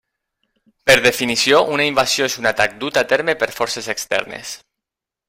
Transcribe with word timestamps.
Per 0.91 0.95
definició, 1.05 1.59
una 1.75 1.85
invasió 1.91 2.29
és 2.31 2.39
un 2.45 2.51
atac 2.53 2.75
dut 2.85 2.99
a 3.03 3.07
terme 3.15 3.37
per 3.45 3.51
forces 3.59 3.91
externes. 3.97 4.57